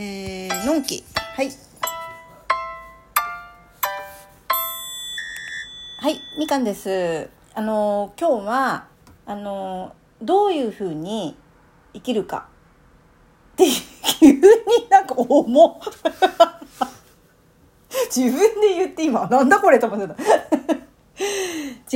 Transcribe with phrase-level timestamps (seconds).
[0.00, 1.02] えー、のんき。
[1.34, 1.50] はい。
[5.98, 7.28] はいみかんです。
[7.52, 8.86] あの今日は
[9.26, 11.36] あのどういうふうに
[11.94, 12.46] 生きるか。
[13.54, 13.64] って
[14.20, 14.40] 急に
[14.88, 15.80] なんか重っ。
[18.14, 20.22] 自分で言って今なんだこれと思ってた。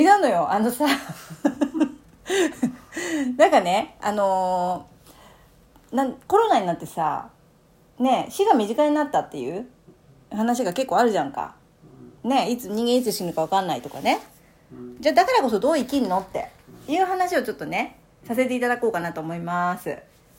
[0.01, 0.51] 違うのよ。
[0.51, 0.87] あのさ。
[3.39, 4.89] なんかねあの
[5.93, 7.31] なんコロナになってさ
[8.03, 9.67] ね死が身近になったっていう
[10.31, 11.55] 話が結構あるじゃんか。
[12.25, 14.21] ねいつ人間いつ死ぬか分かんないとかね。
[15.01, 16.49] じゃあだからこそどう生きんのって。
[16.89, 17.97] いう話をちょっとね
[18.27, 19.91] させていただこうかなと思います。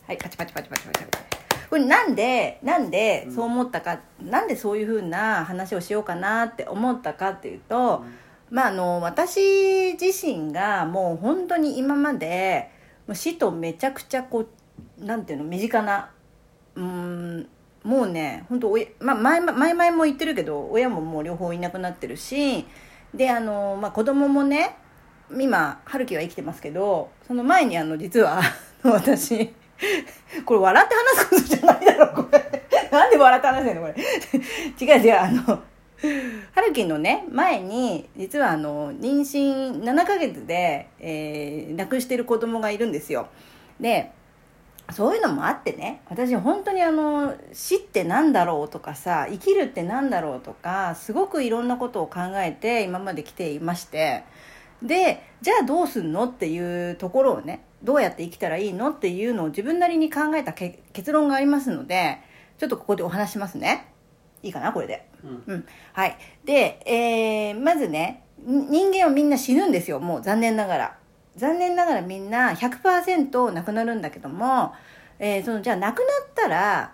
[0.06, 1.06] はいパチパチパチパチパチ。
[1.06, 1.24] パチ
[1.70, 8.04] これなんでなんでそう思ったか、うん、なんでそういうふうな話をしようかなって思ったかっていうと、
[8.52, 12.70] うん、まああの私自身がもう本当に今まで
[13.14, 14.46] 死とめちゃくちゃこ
[15.02, 16.12] うなんていうの身近な
[16.76, 17.48] うん
[17.84, 22.66] もうね本当おまあ、前前々も言ってるけど親ももう両方いなくなってるし
[23.14, 24.78] であの、まあ、子供もね
[25.32, 28.42] 今春樹は生きてますけどその前にあの実は
[28.84, 29.54] 私
[30.46, 32.64] これ笑って話すことじゃないだろこれ。
[32.92, 34.96] なんで笑って話してんのこれ。
[34.96, 35.64] 違う違うあの
[36.54, 43.28] 春樹のね前に実はあの妊娠7ヶ月で、えー、亡くしてる子供がいるんですよ。
[43.80, 44.12] で
[44.94, 46.02] そういうのもあってね。
[46.10, 54.24] 私本当にあの死って何だろうとかさ生きるって何だろうとかすごくいろんなことを考えて今まで来ていまして。
[54.82, 62.20] でじゃあどうすんのっていうところをねどうやって生きたらいいのっていうのを自分なりに考えた結論がありますので
[62.58, 63.94] ちょっとここでお話しますね。
[64.42, 66.18] いいかなこれで、うん、うん、はい。
[66.44, 70.98] で、えー、まずね人間はみんな死ぬんですよもう残念ながら
[71.36, 74.74] 残念ながらみんな100%なくなるんだけども、
[75.20, 76.94] えー、そのじゃあ亡くなったら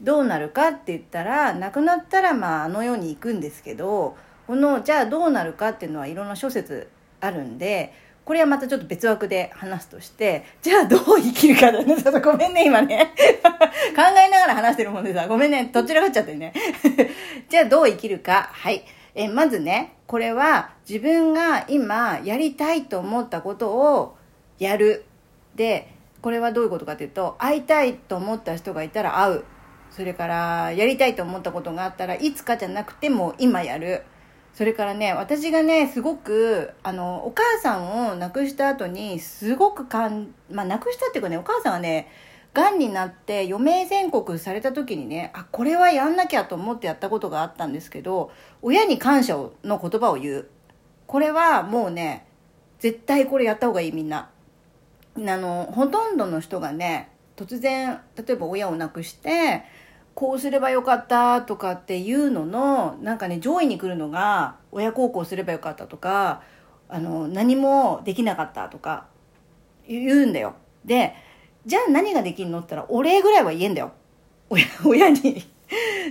[0.00, 4.16] どうなるかって言ったら亡くなったらまああの世に行くんですけど
[4.46, 7.92] このじゃあどうなるかっていうのはいろんな諸説あるんで
[8.24, 13.12] これはまたちょっと別枠で話すとしてじゃあどう生きるかだねちょっとごめんね今ね。
[13.42, 16.52] 考えながら話してるもんでさごめんねどちらかっちゃってね。
[17.48, 18.48] じゃあどう生きるか。
[18.52, 18.84] はい。
[19.14, 24.16] えまずねこれは自分が今やりたいと思ったことを
[24.58, 25.04] やる。
[25.54, 25.92] で
[26.22, 29.44] これはどういうことかというと会いたいと思った人がいたら会う。
[29.90, 34.04] それからやりたいと思ったことがあったらいつかじゃなくても今やる。
[34.54, 42.08] それからね私がねすごくあのお母さんを亡くした後にすごくかん、まあ、亡くしたっていうかねお母さんがね
[42.54, 48.30] がんになって余命宣告された時にねあこれはやんなきゃと思ってやったことがあったんですけど
[48.60, 50.48] 親に感謝の言葉を言う。
[51.06, 52.26] これはもうね
[52.78, 54.30] 絶対これやった方がいいみんな。
[55.16, 59.64] あのほとんどの人がね突然例えば親を亡くして
[60.14, 66.42] こうすればよかったとかっていうののなんかね上位に来るのが親孝行すればよかったとか
[66.88, 69.06] あの何もできなかったとか
[69.88, 70.54] 言うんだよ。
[70.84, 71.14] で
[71.66, 73.92] じゃあ何ができんのって言ったら、お礼ぐらいは言えんだよ。
[74.50, 75.44] 親、 親に。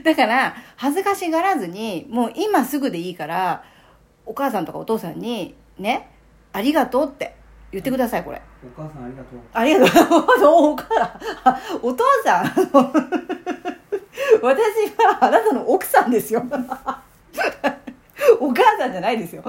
[0.03, 3.63] だから、恥ずかしがらずに、もう今すぐでいいから、
[4.25, 6.09] お母さんとかお父さんに、ね、
[6.53, 7.35] ありがとうって
[7.71, 8.41] 言ってください、これ。
[8.63, 9.39] お母さんありがとう。
[9.53, 10.71] ありがとう。
[10.71, 11.19] お母
[11.81, 12.45] お父さん
[14.41, 14.53] 私
[14.97, 16.43] はあなたの奥さんですよ。
[18.39, 19.43] お母さんじゃないですよ。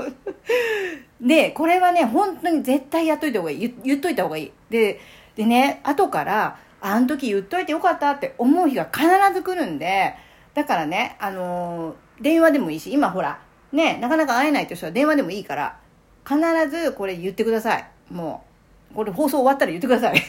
[1.21, 3.59] で、これはね、本当に絶対やっといた方がいい。
[3.61, 4.53] 言言っといた方がいい。
[4.71, 5.01] で、
[5.37, 10.15] でね後からあの時言っといてよかったって思う日が必ず来るんで
[10.55, 13.41] だからねあのー、電話でもいいし今ほら
[13.73, 15.79] ねなかなか会えないという人は電話でもいいから
[16.27, 16.39] 必
[16.71, 17.85] ずこれ言ってください。
[18.11, 18.45] も
[18.93, 20.23] うこれ放送終わったら言ってください。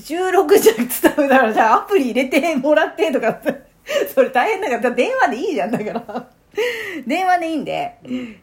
[0.00, 0.86] 収録じゃ伝
[1.26, 3.40] うだからじゃあアプリ入れてもらってとか
[4.14, 6.26] それ大変だから電話でいいじゃんだから。
[7.06, 7.96] 電話でいいんで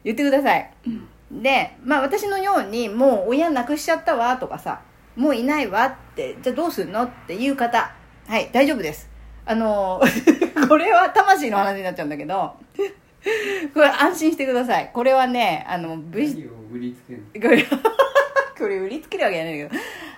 [0.04, 4.82] 言ってください、うんで、まあ私のようにもう親亡くしちゃったわとかさ、
[5.16, 7.92] もういないわって、じゃあどうすんのっていう方、
[8.26, 9.08] はい、大丈夫です。
[9.44, 10.00] あの、
[10.68, 12.54] これは魂の話になっちゃうんだけど、
[13.74, 14.90] これ安心してください。
[14.92, 17.64] これはね、あの、V、売りつけるこれ、
[18.58, 19.70] これ売りつけるわけじゃないけど、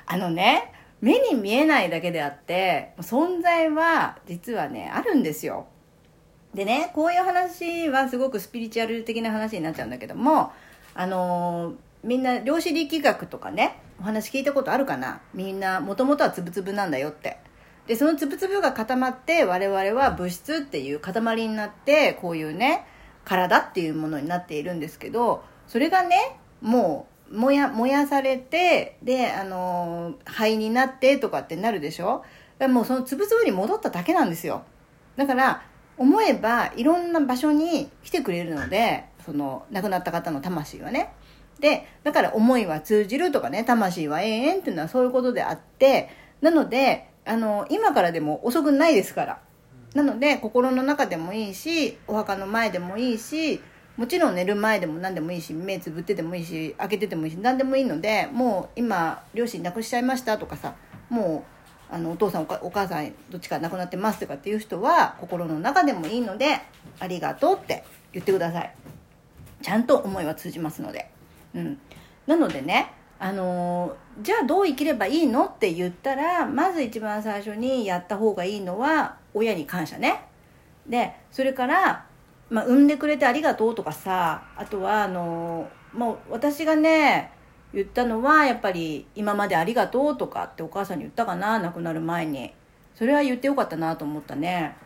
[0.07, 5.67] あのね、目に見えないだけであって、存在は実はね、あるんですよ。
[6.55, 10.53] でね、こういう話はすごくスピリチュアル的な話になっちゃうんだけども、
[10.95, 15.21] あの、みんな量子力学とかねお話聞いたことあるかな？
[15.35, 17.37] みんなもともとはつぶつぶなんだよって。
[17.87, 22.87] でそのつぶつぶが固まって我々は物質っていう塊になってこういうね
[23.27, 32.25] 体っていうものになっているんですけどそれがねもう燃や燃やされてであの灰になってとかってなるでしょ？
[32.69, 34.63] もうそのつぶつぶに戻っただけなんですよ。
[35.17, 35.63] だから
[35.99, 41.13] 思えばいろんな場所に来てくれるのでその亡くなった方の魂はね。
[41.61, 46.09] でだから思いは通じるとかね魂は永遠っていうのはそういうことであって
[46.41, 49.39] なのであの今からでも遅くないですから。
[49.95, 53.61] なので心の中でもいいしお墓の前でもいいし
[53.97, 60.75] もちろん寝る前でも何でもいいし目つぶっててもいいし開けててもいいし何でもいいのでもう今両親亡くしちゃいましたとかさ
[61.09, 61.45] も
[61.91, 66.61] うあのお父さんおお母さんどっちか亡くなってますとかっていう人は心の中でもいいので
[67.01, 67.83] 「ありがとう」って
[68.13, 68.75] 言ってください。
[69.63, 71.11] ちゃんと思いは通じますので。
[71.55, 71.79] うん。
[72.27, 80.27] なのでねあのじゃあどう生きればいいのって言ったらまず一番最初にやった方がいいのは親に感謝ね。
[80.87, 82.07] でそれから、
[82.49, 87.33] まあ、産んでくれてありがとうとかさあとはあのーもう私がね
[87.73, 92.53] 言ったのはやっぱり今までありがとうとかってお母さんに言ったかな亡くなる前に。
[92.95, 94.77] それは言ってよかったなと思ったね。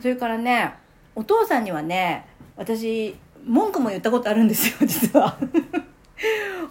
[0.00, 0.74] それからね
[1.14, 2.26] お父さんにはね
[2.56, 3.14] 私
[3.46, 5.38] 文句も言ったことあるんですよ 実は。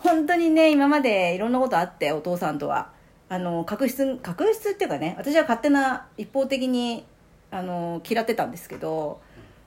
[0.02, 2.94] 本当にね今までいろんなことあってお父さんとは。
[3.28, 7.06] あの確執確執っていうかね私は勝手な一方的に
[7.50, 9.20] あの嫌ってたんですけど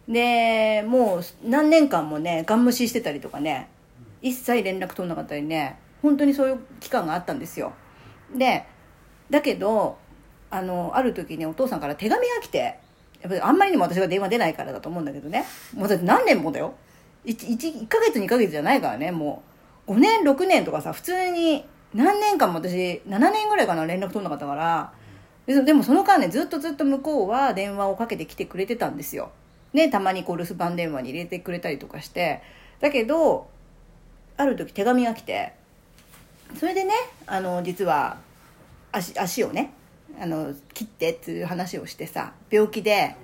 [0.06, 3.68] でもう何年間もねガン無視してたりとかね
[4.22, 7.72] 一切連絡取んなかったりね本当にそういう期間があったんですよ。
[8.36, 8.64] で
[9.28, 9.98] だけど
[10.50, 12.78] あのある時にお父さんから手紙が来て
[13.20, 15.44] やっぱりあんまりにも私が電話出ないからだと思うんだけどね。
[15.74, 16.74] もうだって何年もだよ。
[17.24, 19.42] 1, 1, 1ヶ月2ヶ月じゃないからねも
[19.86, 19.92] う。
[19.92, 24.92] 5年6年とかさ普通に何年間も私7年ぐらいかな連絡取んなかったから。
[25.46, 29.30] ででもその間ねずっとずっと向こうは電話をかけてきてくれてたんですよ。
[29.72, 32.42] ねたまにこう留守番電話に入れてくれたりとかして。
[32.80, 33.48] だけど
[34.36, 35.54] ある時手紙が来て。
[36.56, 36.92] それでね
[37.26, 38.18] あの実は
[38.92, 39.72] 足足をね
[40.20, 43.16] あの切ってっていう話をしてさ病気で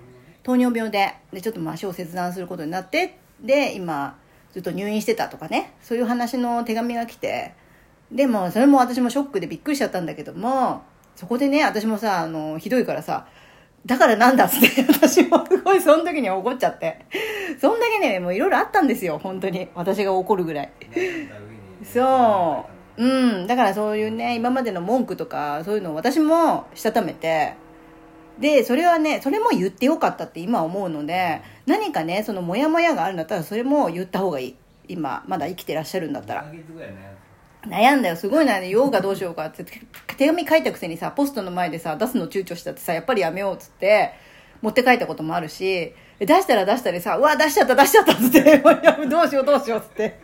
[0.42, 4.16] 糖尿病ででちょっと足を切断することになってで今
[4.52, 5.74] ずっと入院してたとかね。
[5.82, 7.54] そういう話の手紙が来て。
[8.12, 10.82] でもそれも私もショックでびっくりしちゃったんだけども
[11.16, 13.26] そこでね私もさあのひどいからさ
[13.86, 17.04] だからなんだっつって 私もすごいその時に怒っちゃって。
[17.60, 19.68] そんだけねもういろいろあったんですよ本当に。
[19.74, 20.72] 私が怒るぐらい。
[21.92, 22.66] そ
[22.96, 23.04] う。
[23.04, 23.46] うん。
[23.46, 27.54] だからそういうね今までの文句とかそういうのを私もしたためて
[28.40, 34.56] でそれはねそれも言ってよかったって今思うので何かねそのモヤモヤがあるんだったらそれも言った方がいい。
[34.88, 36.52] 今まだ生きてらっしゃるんだったら。
[37.66, 38.16] 悩んだよ。
[38.16, 39.64] すごい悩んで言おうかどうしようかって
[40.18, 44.12] 手紙書いたくせにさポストの前でさ出すの躊躇したってさやっぱりやめようっつって
[44.60, 48.58] 持って帰ったこともあるし出したら出したりさうわ出しちゃった出しちゃったっつって
[49.08, 50.20] どうしようどうしようっつって。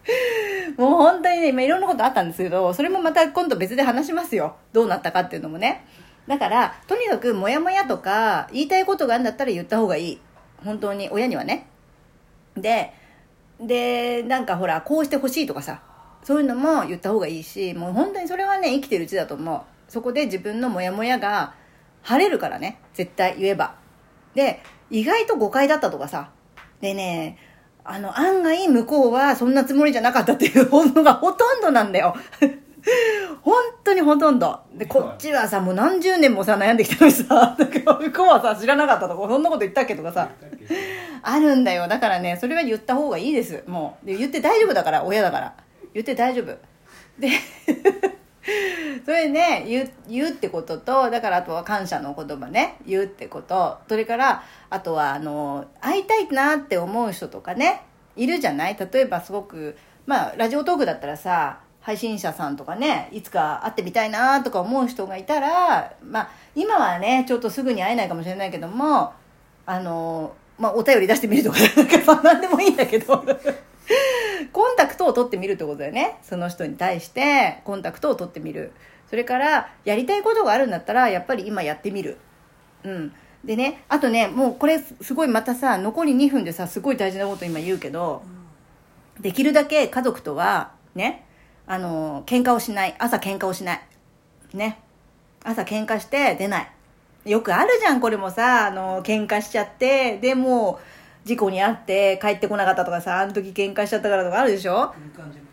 [0.78, 4.56] もう本当にね今いろんなことあったんですけどそれもまた今度別で話しますよ。
[4.72, 5.84] どうなったかっていうのもね
[6.30, 10.20] だからとにかくモヤモヤとか言いたいことがあるんだったら言った方がいい。
[10.64, 11.66] 本当に親にはね。
[12.56, 12.94] で
[13.60, 15.82] でなんかほらこうしてほしいとかさ
[16.22, 19.60] そういうのも言った方がいいしもう本当にそれはね生きてるうちだと思う。
[19.90, 21.54] そこで自分のモヤモヤが
[22.02, 23.74] 晴れるからね絶対言えば。
[24.36, 26.30] で意外と誤解だったとかさ
[26.80, 27.38] でね
[27.82, 32.14] あの案外向こうはそんなつもりじゃなかったっていうのがほとんどなんだよ。
[33.42, 33.54] 本
[33.84, 34.58] 当にほとんど。
[34.74, 37.24] でこっちはさもう何十年もさ悩んできたのにさ
[37.58, 40.28] なんか向こうはさ知らなかったとかそんなこと言ったっけとかさ
[41.22, 41.88] あるんだよ。
[41.88, 43.62] だからねそれは言った方がいいです。
[43.66, 44.06] もう。
[44.06, 45.54] で言って大丈夫だから親だから。
[45.94, 46.46] 言って大丈夫。
[47.18, 47.28] で
[49.04, 52.76] それね言う言うってこととだからあとは感謝の言葉ね。
[52.86, 53.78] 言うってこと。
[53.88, 57.82] それからあとはあの会いたいなって思う人とかね
[58.16, 58.76] いるじゃない？
[58.92, 59.76] 例えばすごく
[60.06, 69.12] まあラジオトークだったらさ配信者さんとかねいつか会ってみたいなとか思う人がいたらまあ今はねちょっとすぐに会えないかもしれないけども
[69.66, 73.24] あのまあお便り出してみるとか なんかそんなんでもいいんだけど。
[74.52, 76.18] コンタクトを取ってみるってことだよね。
[76.22, 78.72] その人に対してコンタクトを取ってみる。
[79.08, 82.18] それからやりたいことがあるんだったらやっぱり今やってみる。
[82.84, 83.12] うん。
[83.44, 88.22] でねあとねもうこれすごいまたさ残り2分でさすごい大事なこと今言うけど
[89.18, 91.24] できるだけ家族とはね
[91.72, 92.96] あの喧嘩をしない。
[92.98, 93.80] 朝喧嘩をしない。
[94.54, 94.80] ね。
[95.44, 96.72] 朝喧嘩して出ない。
[97.26, 98.66] よくあるじゃんこれもさ。
[98.66, 100.18] あの喧嘩しちゃって。
[100.18, 100.80] でも
[101.24, 103.20] う事故に遭って帰ってこなかったとかさ。
[103.20, 104.92] あの時喧嘩しちゃったからとかあるでしょ？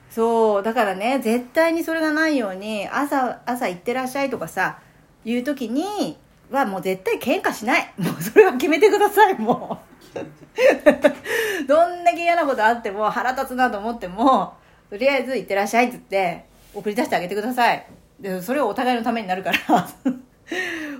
[0.09, 0.63] そう。
[0.63, 4.79] だからね絶対にそれがないように朝朝行ってらっしゃいとかさ
[5.23, 6.17] いう時に
[6.49, 7.93] はもう絶対喧嘩しない。
[7.99, 9.77] もうそれは決めてくださいも
[10.15, 10.17] う。
[11.67, 14.55] どんだけ嫌なことあっても腹立つなと思っても
[14.89, 17.85] とりあえず行ってらっしゃいっつって送り出してあげてください。
[18.19, 19.59] でそれをお互いのためになるから。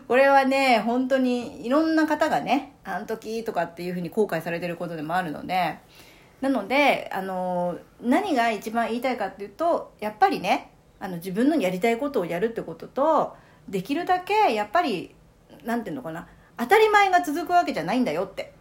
[0.08, 5.78] これはね本当にいろんな方がねあの時とかっていうふうに後悔されてることでもあるので。
[6.42, 13.36] なのであの何が一番言いたいかっていうとやっぱりねあの自分のやりたいことをやるってことと
[13.68, 15.16] できるだけやっぱり
[15.64, 16.28] なんていうのかな
[16.58, 18.54] 当たり前が続くわけじゃないんだよって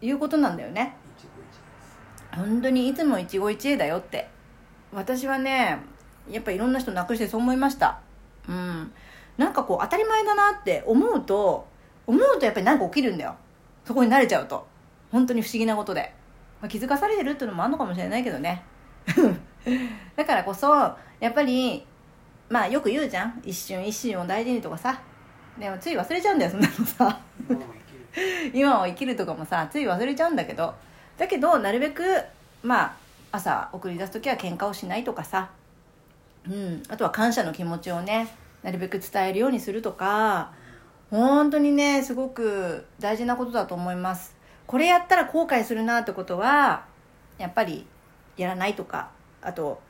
[0.00, 0.96] いうことなんだよね。
[2.34, 4.28] 本当にいつも一期一会だよって。
[4.92, 5.78] 私はね
[6.30, 8.00] やっぱいろんな人亡くしてそう思いました。
[8.48, 8.92] うん。
[9.36, 11.66] なんかこう当たり前だなって思うと
[12.06, 13.36] 思うとやっぱり何か起きるんだよ。
[13.84, 14.66] そこに慣れちゃうと。
[15.10, 16.12] 本当に不思議なことで、
[16.60, 18.62] まあ、気づかされてるっていうのもあるのかもしれないけどね。
[20.16, 20.70] だからこそ
[21.20, 21.86] やっぱり
[22.50, 23.40] まあよく言うじゃん。
[23.44, 25.00] 一瞬一瞬を大事にとかさ。
[25.58, 27.18] でもつい忘れちゃうんだよそんなのさ。
[27.48, 27.64] 今も
[28.14, 28.50] 生きる。
[28.58, 30.74] 今を生きるとかもさつい忘れちゃうんだけど。
[31.16, 32.02] だけどなるべく
[32.62, 32.96] まあ
[33.32, 35.50] 朝送り出す時は喧嘩をしないとかさ、
[36.46, 40.52] うん、あとは感謝の気持ちをねなるべく伝えるようにするとか。
[41.10, 44.36] 本当にねすごく大事なことだと思います。
[44.66, 46.84] これやったら後悔するなってことは
[47.38, 47.86] やっぱり
[48.36, 49.10] やらないとか。
[49.40, 49.80] あと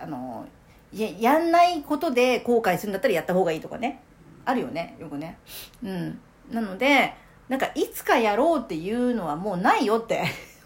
[0.00, 0.46] あの
[0.92, 4.02] ややんないことで後悔するんだったらやった方がいいとかね。
[4.44, 5.38] あるよねよくね。
[5.82, 6.20] うん。
[6.50, 7.14] なので
[7.48, 10.22] なんかいつかやろうっていうのはもうないよって。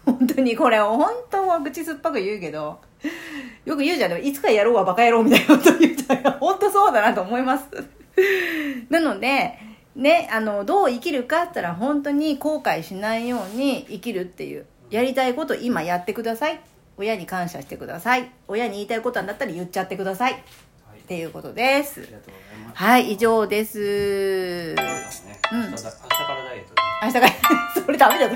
[0.07, 2.79] 本当にこれ本当は口酸っぱく言うけど
[3.65, 4.09] よく言うじゃん。
[4.09, 7.65] でもいつかやろうはバカ野郎みたいなこと言うじゃん本当そうだなと思います。
[8.89, 9.53] なので
[9.95, 16.59] ねあのどう生きるかって言ったら本当に後悔しないように生きるっていうやりたいこと今やってください。
[16.97, 18.31] 親に感謝してください。
[18.47, 20.31] 親に言いたいことなんだったら言っちゃってください。
[20.31, 20.41] っは
[20.97, 21.01] い。
[21.01, 21.99] ていうことです。
[22.01, 22.83] ありがとうございます。
[22.83, 24.73] はい以上です。
[24.73, 24.75] ね。
[25.51, 25.71] うん。
[25.71, 25.89] 明日か
[26.33, 26.73] らダイエット
[27.03, 27.27] 明日から
[27.85, 28.29] それダメだ